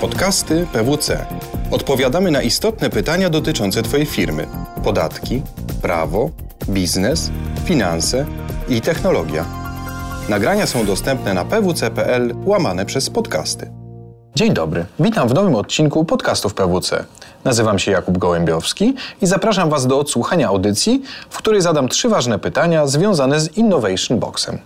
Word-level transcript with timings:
Podcasty 0.00 0.66
PWC. 0.72 1.26
Odpowiadamy 1.70 2.30
na 2.30 2.42
istotne 2.42 2.90
pytania 2.90 3.30
dotyczące 3.30 3.82
Twojej 3.82 4.06
firmy: 4.06 4.46
podatki, 4.84 5.42
prawo, 5.82 6.30
biznes, 6.68 7.30
finanse 7.64 8.26
i 8.68 8.80
technologia. 8.80 9.44
Nagrania 10.28 10.66
są 10.66 10.86
dostępne 10.86 11.34
na 11.34 11.44
pwc.pl 11.44 12.34
łamane 12.44 12.86
przez 12.86 13.10
podcasty. 13.10 13.70
Dzień 14.34 14.54
dobry, 14.54 14.84
witam 15.00 15.28
w 15.28 15.34
nowym 15.34 15.54
odcinku 15.54 16.04
podcastów 16.04 16.54
PWC. 16.54 17.04
Nazywam 17.44 17.78
się 17.78 17.90
Jakub 17.90 18.18
Gołębiowski 18.18 18.94
i 19.22 19.26
zapraszam 19.26 19.70
Was 19.70 19.86
do 19.86 19.98
odsłuchania 19.98 20.48
audycji, 20.48 21.02
w 21.30 21.38
której 21.38 21.62
zadam 21.62 21.88
trzy 21.88 22.08
ważne 22.08 22.38
pytania 22.38 22.86
związane 22.86 23.40
z 23.40 23.56
Innovation 23.56 24.18
Boxem. 24.18 24.58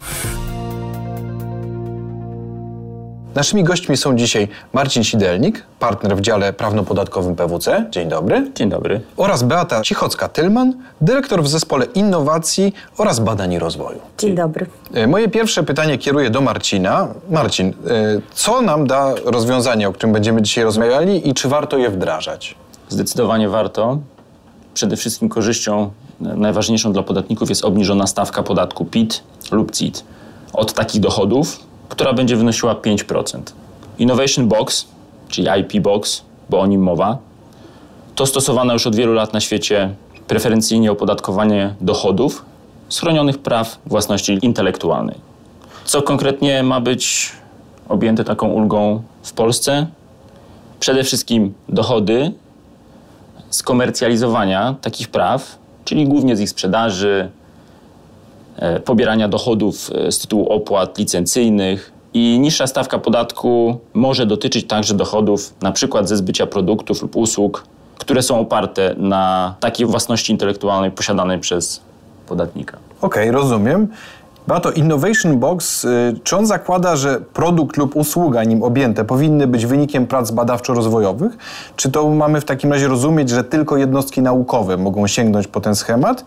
Naszymi 3.34 3.64
gośćmi 3.64 3.96
są 3.96 4.16
dzisiaj 4.16 4.48
Marcin 4.72 5.04
Sidelnik, 5.04 5.64
partner 5.78 6.16
w 6.16 6.20
dziale 6.20 6.52
prawno-podatkowym 6.52 7.36
PWC. 7.36 7.86
Dzień 7.90 8.08
dobry. 8.08 8.50
Dzień 8.54 8.68
dobry. 8.70 9.00
Oraz 9.16 9.42
Beata 9.42 9.80
Cichocka-Tylman, 9.82 10.72
dyrektor 11.00 11.42
w 11.42 11.48
zespole 11.48 11.84
innowacji 11.84 12.74
oraz 12.98 13.20
badań 13.20 13.52
i 13.52 13.58
rozwoju. 13.58 13.98
Dzień 14.18 14.34
dobry. 14.34 14.66
E, 14.94 15.06
Moje 15.06 15.28
pierwsze 15.28 15.62
pytanie 15.62 15.98
kieruję 15.98 16.30
do 16.30 16.40
Marcina. 16.40 17.08
Marcin, 17.30 17.68
e, 17.68 17.72
co 18.34 18.62
nam 18.62 18.86
da 18.86 19.14
rozwiązanie, 19.24 19.88
o 19.88 19.92
którym 19.92 20.12
będziemy 20.12 20.42
dzisiaj 20.42 20.64
rozmawiali 20.64 21.28
i 21.28 21.34
czy 21.34 21.48
warto 21.48 21.78
je 21.78 21.90
wdrażać? 21.90 22.54
Zdecydowanie 22.88 23.48
warto. 23.48 23.98
Przede 24.74 24.96
wszystkim 24.96 25.28
korzyścią 25.28 25.90
e, 26.20 26.24
najważniejszą 26.36 26.92
dla 26.92 27.02
podatników 27.02 27.48
jest 27.48 27.64
obniżona 27.64 28.06
stawka 28.06 28.42
podatku 28.42 28.84
PIT 28.84 29.22
lub 29.52 29.70
CIT 29.72 30.04
od 30.52 30.72
takich 30.72 31.00
dochodów, 31.00 31.69
która 31.90 32.12
będzie 32.12 32.36
wynosiła 32.36 32.74
5%. 32.74 33.40
Innovation 33.98 34.48
Box, 34.48 34.86
czyli 35.28 35.48
IP 35.60 35.82
Box, 35.82 36.22
bo 36.50 36.60
o 36.60 36.66
nim 36.66 36.82
mowa, 36.82 37.18
to 38.14 38.26
stosowane 38.26 38.72
już 38.72 38.86
od 38.86 38.96
wielu 38.96 39.12
lat 39.12 39.32
na 39.32 39.40
świecie 39.40 39.94
preferencyjnie 40.26 40.92
opodatkowanie 40.92 41.74
dochodów 41.80 42.44
z 42.88 43.00
chronionych 43.00 43.38
praw 43.38 43.78
własności 43.86 44.38
intelektualnej. 44.42 45.16
Co 45.84 46.02
konkretnie 46.02 46.62
ma 46.62 46.80
być 46.80 47.32
objęte 47.88 48.24
taką 48.24 48.48
ulgą 48.48 49.02
w 49.22 49.32
Polsce? 49.32 49.86
Przede 50.80 51.04
wszystkim 51.04 51.54
dochody 51.68 52.32
z 53.50 53.62
komercjalizowania 53.62 54.74
takich 54.80 55.08
praw, 55.08 55.58
czyli 55.84 56.08
głównie 56.08 56.36
z 56.36 56.40
ich 56.40 56.50
sprzedaży, 56.50 57.30
pobierania 58.84 59.28
dochodów 59.28 59.90
e, 59.94 60.12
z 60.12 60.18
tytułu 60.18 60.48
opłat 60.48 60.98
licencyjnych 60.98 61.92
i 62.14 62.38
niższa 62.40 62.66
stawka 62.66 62.98
podatku 62.98 63.78
może 63.94 64.26
dotyczyć 64.26 64.66
także 64.66 64.94
dochodów 64.94 65.54
przykład 65.72 66.08
ze 66.08 66.16
zbycia 66.16 66.46
produktów 66.46 67.02
lub 67.02 67.16
usług, 67.16 67.64
które 67.98 68.22
są 68.22 68.40
oparte 68.40 68.94
na 68.98 69.54
takiej 69.60 69.86
własności 69.86 70.32
intelektualnej 70.32 70.90
posiadanej 70.90 71.38
przez 71.38 71.80
podatnika. 72.26 72.78
Okej, 73.00 73.30
rozumiem. 73.30 73.88
Beato, 74.48 74.70
Innovation 74.70 75.38
Box, 75.38 75.84
y, 75.84 76.14
czy 76.24 76.36
on 76.36 76.46
zakłada, 76.46 76.96
że 76.96 77.20
produkt 77.20 77.76
lub 77.76 77.96
usługa 77.96 78.44
nim 78.44 78.62
objęte 78.62 79.04
powinny 79.04 79.46
być 79.46 79.66
wynikiem 79.66 80.06
prac 80.06 80.30
badawczo-rozwojowych? 80.30 81.30
Czy 81.76 81.90
to 81.90 82.08
mamy 82.08 82.40
w 82.40 82.44
takim 82.44 82.72
razie 82.72 82.88
rozumieć, 82.88 83.28
że 83.28 83.44
tylko 83.44 83.76
jednostki 83.76 84.22
naukowe 84.22 84.76
mogą 84.76 85.06
sięgnąć 85.06 85.46
po 85.46 85.60
ten 85.60 85.74
schemat? 85.74 86.24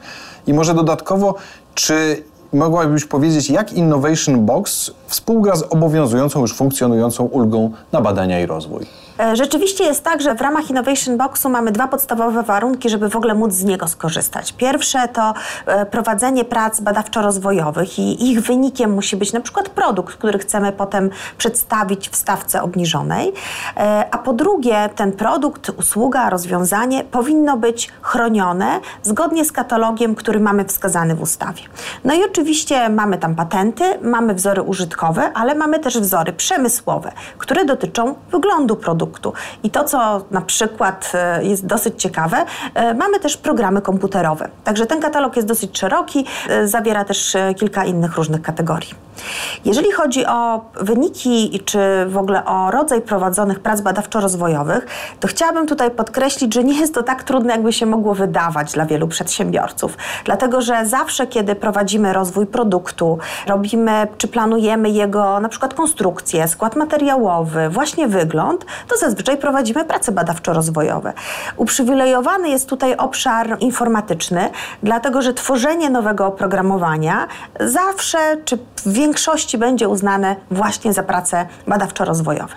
I 0.47 0.53
może 0.53 0.73
dodatkowo, 0.73 1.35
czy 1.73 2.23
mogłabyś 2.53 3.05
powiedzieć, 3.05 3.49
jak 3.49 3.73
Innovation 3.73 4.45
Box 4.45 4.91
współgra 5.07 5.55
z 5.55 5.63
obowiązującą 5.63 6.41
już 6.41 6.53
funkcjonującą 6.53 7.25
ulgą 7.25 7.71
na 7.91 8.01
badania 8.01 8.39
i 8.39 8.45
rozwój? 8.45 8.85
E, 9.19 9.35
Rzeczywiście 9.35 9.83
jest 9.83 10.03
tak, 10.03 10.21
że 10.21 10.35
w 10.35 10.41
ramach 10.41 10.69
Innovation 10.69 11.17
Boxu 11.17 11.49
mamy 11.49 11.71
dwa 11.71 11.87
podstawowe 11.87 12.43
warunki, 12.43 12.89
żeby 12.89 13.09
w 13.09 13.15
ogóle 13.15 13.33
móc 13.33 13.53
z 13.53 13.63
niego 13.63 13.87
skorzystać. 13.87 14.53
Pierwsze 14.53 15.07
to 15.07 15.33
e, 15.65 15.85
prowadzenie 15.85 16.45
prac 16.45 16.81
badawczo-rozwojowych 16.81 17.99
i 17.99 18.31
ich 18.31 18.41
wynikiem 18.41 18.93
musi 18.93 19.17
być 19.17 19.33
na 19.33 19.41
przykład 19.41 19.69
produkt, 19.69 20.15
który 20.15 20.39
chcemy 20.39 20.71
potem 20.71 21.09
przedstawić 21.37 22.09
w 22.09 22.15
stawce 22.15 22.61
obniżonej. 22.61 23.33
E, 23.77 24.05
A 24.11 24.17
po 24.17 24.33
drugie, 24.33 24.89
ten 24.95 25.11
produkt, 25.11 25.69
usługa, 25.69 26.29
rozwiązanie 26.29 27.03
powinno 27.03 27.57
być 27.57 27.89
chronione 28.01 28.79
zgodnie 29.03 29.45
z 29.45 29.51
katalogiem, 29.51 30.15
który 30.15 30.39
mamy 30.39 30.65
wskazany 30.65 31.15
w 31.15 31.21
ustawie. 31.21 31.61
No 32.03 32.13
i 32.13 32.23
oczywiście 32.23 32.89
mamy 32.89 33.17
tam 33.17 33.35
patenty, 33.35 33.83
mamy 34.01 34.33
wzory 34.33 34.61
użytkowe, 34.61 35.31
ale 35.33 35.55
mamy 35.55 35.79
też 35.79 35.99
wzory 35.99 36.33
przemysłowe, 36.33 37.11
które 37.37 37.65
dotyczą 37.65 38.15
wyglądu 38.31 38.75
produktu. 38.75 39.02
I 39.63 39.69
to, 39.69 39.83
co 39.83 40.25
na 40.31 40.41
przykład 40.41 41.11
e, 41.13 41.43
jest 41.43 41.65
dosyć 41.65 42.01
ciekawe, 42.01 42.45
e, 42.73 42.93
mamy 42.93 43.19
też 43.19 43.37
programy 43.37 43.81
komputerowe. 43.81 44.49
Także 44.63 44.85
ten 44.85 45.01
katalog 45.01 45.35
jest 45.35 45.47
dosyć 45.47 45.79
szeroki, 45.79 46.25
e, 46.49 46.67
zawiera 46.67 47.05
też 47.05 47.37
kilka 47.55 47.85
innych 47.85 48.15
różnych 48.15 48.41
kategorii. 48.41 48.93
Jeżeli 49.65 49.91
chodzi 49.91 50.25
o 50.25 50.61
wyniki 50.81 51.61
czy 51.65 51.79
w 52.07 52.17
ogóle 52.17 52.45
o 52.45 52.71
rodzaj 52.71 53.01
prowadzonych 53.01 53.59
prac 53.59 53.81
badawczo-rozwojowych, 53.81 54.85
to 55.19 55.27
chciałabym 55.27 55.67
tutaj 55.67 55.91
podkreślić, 55.91 56.53
że 56.53 56.63
nie 56.63 56.79
jest 56.79 56.93
to 56.93 57.03
tak 57.03 57.23
trudne, 57.23 57.53
jakby 57.53 57.73
się 57.73 57.85
mogło 57.85 58.15
wydawać 58.15 58.71
dla 58.71 58.85
wielu 58.85 59.07
przedsiębiorców. 59.07 59.97
Dlatego, 60.25 60.61
że 60.61 60.85
zawsze, 60.85 61.27
kiedy 61.27 61.55
prowadzimy 61.55 62.13
rozwój 62.13 62.45
produktu, 62.45 63.17
robimy 63.47 64.07
czy 64.17 64.27
planujemy 64.27 64.89
jego 64.89 65.39
na 65.39 65.49
przykład 65.49 65.73
konstrukcję, 65.73 66.47
skład 66.47 66.75
materiałowy, 66.75 67.69
właśnie 67.69 68.07
wygląd, 68.07 68.65
to 68.93 68.99
zazwyczaj 68.99 69.37
prowadzimy 69.37 69.85
prace 69.85 70.11
badawczo-rozwojowe. 70.11 71.13
Uprzywilejowany 71.57 72.49
jest 72.49 72.69
tutaj 72.69 72.95
obszar 72.97 73.57
informatyczny, 73.59 74.49
dlatego 74.83 75.21
że 75.21 75.33
tworzenie 75.33 75.89
nowego 75.89 76.27
oprogramowania 76.27 77.27
zawsze 77.59 78.17
czy 78.45 78.57
w 78.57 78.93
większości 78.93 79.57
będzie 79.57 79.89
uznane 79.89 80.35
właśnie 80.51 80.93
za 80.93 81.03
prace 81.03 81.47
badawczo-rozwojowe. 81.67 82.55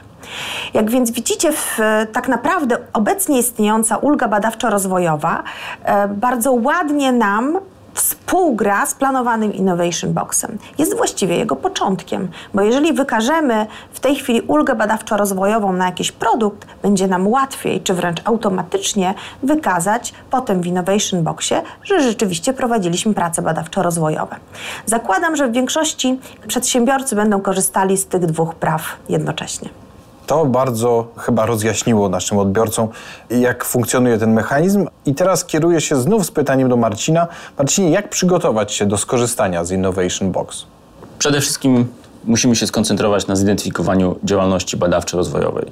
Jak 0.75 0.91
więc 0.91 1.11
widzicie, 1.11 1.53
w, 1.53 1.79
tak 2.13 2.29
naprawdę 2.29 2.79
obecnie 2.93 3.39
istniejąca 3.39 3.97
ulga 3.97 4.29
badawczo-rozwojowa 4.29 5.43
e, 5.85 6.09
bardzo 6.09 6.53
ładnie 6.53 7.13
nam 7.13 7.59
współgra 7.97 8.87
z 8.87 8.95
planowanym 8.95 9.55
Innovation 9.55 10.13
Boxem. 10.13 10.59
Jest 10.79 10.97
właściwie 10.97 11.37
jego 11.37 11.57
początkiem, 11.57 12.29
bo 12.55 12.63
jeżeli 12.63 12.93
wykażemy 12.93 13.67
w 13.93 14.01
tej 14.01 14.17
chwili 14.17 14.41
ulgę 14.41 14.75
badawczo-rozwojową 14.75 15.73
na 15.73 15.87
jakiś 15.87 16.13
produkt, 16.13 16.67
będzie 16.83 17.07
nam 17.07 17.29
łatwiej, 17.29 17.81
czy 17.81 17.95
wręcz 17.95 18.21
automatycznie 18.25 19.15
wykazać 19.43 20.15
potem 20.31 20.61
w 20.61 20.67
Innovation 20.67 21.23
Boxie, 21.23 21.63
że 21.83 22.01
rzeczywiście 22.01 22.53
prowadziliśmy 22.53 23.15
prace 23.15 23.43
badawczo-rozwojowe. 23.43 24.37
Zakładam, 24.87 25.37
że 25.37 25.49
w 25.49 25.53
większości 25.53 26.21
przedsiębiorcy 26.49 27.17
będą 27.17 27.41
korzystali 27.41 27.97
z 27.97 28.07
tych 28.07 28.27
dwóch 28.27 28.55
praw 28.55 28.83
jednocześnie. 29.09 29.86
To 30.27 30.47
bardzo 30.47 31.07
chyba 31.17 31.47
rozjaśniło 31.47 32.09
naszym 32.09 32.39
odbiorcom, 32.39 32.89
jak 33.31 33.65
funkcjonuje 33.65 34.19
ten 34.19 34.33
mechanizm. 34.33 34.87
I 35.07 35.15
teraz 35.15 35.45
kieruję 35.45 35.81
się 35.81 35.97
znów 35.97 36.27
z 36.27 36.31
pytaniem 36.31 36.69
do 36.69 36.77
Marcina. 36.77 37.27
Marcinie, 37.59 37.91
jak 37.91 38.09
przygotować 38.11 38.73
się 38.73 38.87
do 38.87 38.99
skorzystania 38.99 39.65
z 39.65 39.71
Innovation 39.71 40.33
Box? 40.33 40.67
Przede 41.19 41.41
wszystkim 41.41 41.87
musimy 42.25 42.57
się 42.57 42.67
skoncentrować 42.67 43.27
na 43.27 43.37
zidentyfikowaniu 43.37 44.17
działalności 44.25 44.77
badawczo-rozwojowej, 44.77 45.71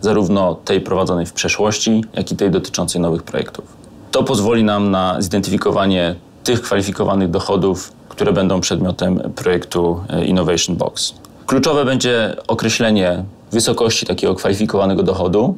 zarówno 0.00 0.54
tej 0.54 0.80
prowadzonej 0.80 1.26
w 1.26 1.32
przeszłości, 1.32 2.04
jak 2.12 2.32
i 2.32 2.36
tej 2.36 2.50
dotyczącej 2.50 3.00
nowych 3.00 3.22
projektów. 3.22 3.64
To 4.10 4.24
pozwoli 4.24 4.64
nam 4.64 4.90
na 4.90 5.22
zidentyfikowanie 5.22 6.14
tych 6.44 6.62
kwalifikowanych 6.62 7.30
dochodów, 7.30 7.92
które 8.08 8.32
będą 8.32 8.60
przedmiotem 8.60 9.20
projektu 9.34 10.00
e, 10.08 10.24
Innovation 10.24 10.76
Box. 10.76 11.14
Kluczowe 11.46 11.84
będzie 11.84 12.36
określenie 12.48 13.24
wysokości 13.52 14.06
takiego 14.06 14.34
kwalifikowanego 14.34 15.02
dochodu, 15.02 15.56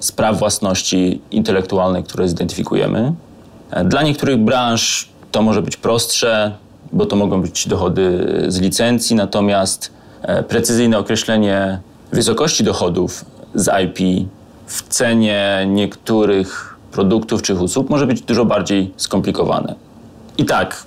z 0.00 0.12
praw 0.12 0.38
własności 0.38 1.20
intelektualnej, 1.30 2.04
które 2.04 2.28
zidentyfikujemy. 2.28 3.12
E, 3.70 3.84
Dla 3.84 4.02
niektórych 4.02 4.36
branż 4.38 5.08
to 5.32 5.42
może 5.42 5.62
być 5.62 5.76
prostsze, 5.76 6.52
bo 6.92 7.06
to 7.06 7.16
mogą 7.16 7.42
być 7.42 7.68
dochody 7.68 8.26
z 8.48 8.60
licencji, 8.60 9.16
natomiast 9.16 9.90
e, 10.22 10.42
precyzyjne 10.42 10.98
określenie 10.98 11.80
wysokości 12.12 12.64
dochodów 12.64 13.24
z 13.54 13.70
IP 13.84 14.28
w 14.66 14.88
cenie 14.88 15.66
niektórych 15.68 16.76
produktów 16.92 17.42
czy 17.42 17.54
usług 17.54 17.90
może 17.90 18.06
być 18.06 18.22
dużo 18.22 18.44
bardziej 18.44 18.92
skomplikowane. 18.96 19.74
I 20.38 20.44
tak, 20.44 20.86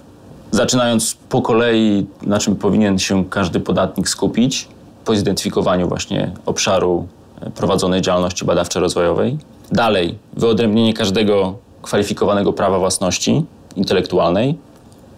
zaczynając 0.52 1.18
po 1.30 1.42
kolei, 1.42 2.06
na 2.22 2.40
czym 2.40 2.56
powinien 2.56 3.00
się 3.00 3.26
każdy 3.30 3.60
podatnik 3.60 4.10
skupić, 4.10 4.68
po 5.06 5.16
zidentyfikowaniu 5.16 5.88
właśnie 5.88 6.32
obszaru 6.46 7.08
e, 7.42 7.50
prowadzonej 7.50 8.02
działalności 8.02 8.46
badawczo-rozwojowej. 8.46 9.38
Dalej, 9.72 10.18
wyodrębnienie 10.34 10.94
każdego 10.94 11.56
kwalifikowanego 11.82 12.54
prawa 12.54 12.80
własności 12.80 13.46
intelektualnej, 13.76 14.58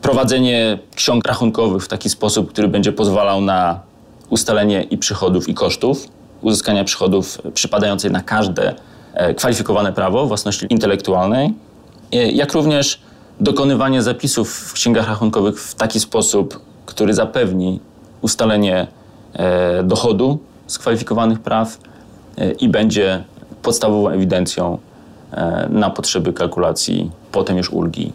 prowadzenie 0.01 0.79
ksiąg 0.95 1.27
rachunkowych 1.27 1.83
w 1.83 1.87
taki 1.87 2.09
sposób, 2.09 2.49
który 2.49 2.67
będzie 2.67 2.91
pozwalał 2.91 3.41
na 3.41 3.79
ustalenie 4.29 4.83
i 4.83 4.97
przychodów, 4.97 5.49
i 5.49 5.53
kosztów. 5.53 6.07
Uzyskania 6.41 6.83
przychodów 6.83 7.41
przypadającej 7.53 8.11
na 8.11 8.21
każde 8.21 8.75
e, 9.13 9.33
kwalifikowane 9.33 9.93
prawo 9.93 10.27
własności 10.27 10.65
intelektualnej, 10.69 11.53
e, 12.11 12.31
jak 12.31 12.53
również 12.53 13.01
dokonywanie 13.39 14.03
zapisów 14.03 14.49
w 14.49 14.73
księgach 14.73 15.07
rachunkowych 15.07 15.61
w 15.61 15.75
taki 15.75 15.99
sposób, 15.99 16.59
który 16.85 17.13
zapewni 17.13 17.79
ustalenie 18.21 18.77
e, 18.81 18.87
dochodu 19.83 20.39
z 20.67 20.79
kwalifikowanych 20.79 21.39
praw 21.39 21.77
i 22.59 22.69
będzie 22.69 23.23
podstawową 23.61 24.09
ewidencją 24.09 24.77
na 25.69 25.89
potrzeby 25.89 26.33
kalkulacji 26.33 27.11
potem 27.31 27.57
już 27.57 27.69
ulgi 27.69 28.13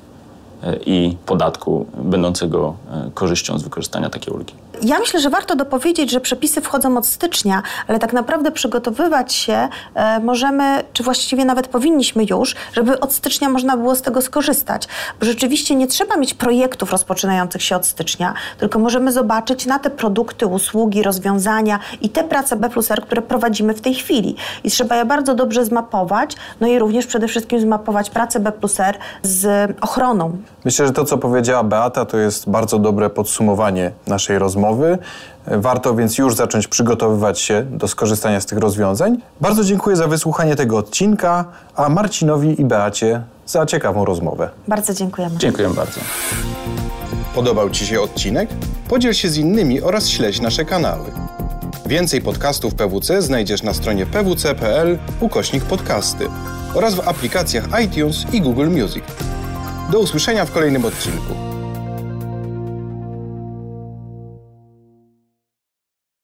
i 0.86 1.16
podatku 1.26 1.86
będącego 2.04 2.74
korzyścią 3.14 3.58
z 3.58 3.62
wykorzystania 3.62 4.10
takiej 4.10 4.34
ulgi. 4.34 4.54
Ja 4.82 4.98
myślę, 4.98 5.20
że 5.20 5.30
warto 5.30 5.56
dopowiedzieć, 5.56 6.10
że 6.10 6.20
przepisy 6.20 6.60
wchodzą 6.60 6.96
od 6.96 7.06
stycznia, 7.06 7.62
ale 7.88 7.98
tak 7.98 8.12
naprawdę 8.12 8.50
przygotowywać 8.50 9.32
się 9.32 9.68
e, 9.94 10.20
możemy, 10.20 10.84
czy 10.92 11.02
właściwie 11.02 11.44
nawet 11.44 11.68
powinniśmy 11.68 12.24
już, 12.30 12.54
żeby 12.72 13.00
od 13.00 13.12
stycznia 13.12 13.48
można 13.48 13.76
było 13.76 13.94
z 13.94 14.02
tego 14.02 14.22
skorzystać. 14.22 14.88
Bo 15.20 15.26
rzeczywiście 15.26 15.74
nie 15.74 15.86
trzeba 15.86 16.16
mieć 16.16 16.34
projektów 16.34 16.92
rozpoczynających 16.92 17.62
się 17.62 17.76
od 17.76 17.86
stycznia, 17.86 18.34
tylko 18.58 18.78
możemy 18.78 19.12
zobaczyć 19.12 19.66
na 19.66 19.78
te 19.78 19.90
produkty, 19.90 20.46
usługi, 20.46 21.02
rozwiązania 21.02 21.78
i 22.00 22.08
te 22.08 22.24
prace 22.24 22.56
B 22.56 22.70
plus 22.70 22.90
R, 22.90 23.02
które 23.02 23.22
prowadzimy 23.22 23.74
w 23.74 23.80
tej 23.80 23.94
chwili. 23.94 24.36
I 24.64 24.70
trzeba 24.70 24.96
je 24.96 25.04
bardzo 25.04 25.34
dobrze 25.34 25.64
zmapować, 25.64 26.36
no 26.60 26.66
i 26.66 26.78
również 26.78 27.06
przede 27.06 27.28
wszystkim 27.28 27.60
zmapować 27.60 28.10
pracę 28.10 28.40
B 28.40 28.52
plus 28.52 28.80
R 28.80 28.98
z 29.22 29.70
ochroną. 29.80 30.36
Myślę, 30.64 30.86
że 30.86 30.92
to, 30.92 31.04
co 31.04 31.18
powiedziała 31.18 31.62
Beata, 31.62 32.04
to 32.04 32.18
jest 32.18 32.50
bardzo 32.50 32.78
dobre 32.78 33.10
podsumowanie 33.10 33.92
naszej 34.06 34.38
rozmowy 34.38 34.69
rozmowy. 34.70 34.98
Warto 35.46 35.94
więc 35.94 36.18
już 36.18 36.34
zacząć 36.34 36.68
przygotowywać 36.68 37.40
się 37.40 37.62
do 37.62 37.88
skorzystania 37.88 38.40
z 38.40 38.46
tych 38.46 38.58
rozwiązań. 38.58 39.18
Bardzo 39.40 39.64
dziękuję 39.64 39.96
za 39.96 40.06
wysłuchanie 40.06 40.56
tego 40.56 40.78
odcinka, 40.78 41.44
a 41.76 41.88
Marcinowi 41.88 42.60
i 42.60 42.64
Beacie 42.64 43.22
za 43.46 43.66
ciekawą 43.66 44.04
rozmowę. 44.04 44.50
Bardzo 44.68 44.94
dziękujemy. 44.94 45.36
Dziękuję 45.36 45.68
bardzo. 45.68 46.00
Podobał 47.34 47.70
Ci 47.70 47.86
się 47.86 48.00
odcinek? 48.00 48.50
Podziel 48.88 49.12
się 49.12 49.28
z 49.28 49.36
innymi 49.36 49.80
oraz 49.80 50.08
śledź 50.08 50.40
nasze 50.40 50.64
kanały. 50.64 51.10
Więcej 51.86 52.22
podcastów 52.22 52.74
PWC 52.74 53.22
znajdziesz 53.22 53.62
na 53.62 53.74
stronie 53.74 54.06
pwc.pl 54.06 54.98
ukośnik 55.20 55.64
podcasty 55.64 56.28
oraz 56.74 56.94
w 56.94 57.08
aplikacjach 57.08 57.64
iTunes 57.84 58.16
i 58.32 58.40
Google 58.40 58.68
Music. 58.68 59.04
Do 59.92 59.98
usłyszenia 59.98 60.44
w 60.44 60.52
kolejnym 60.52 60.84
odcinku. 60.84 61.39